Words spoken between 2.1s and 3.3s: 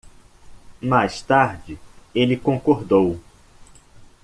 ele concordou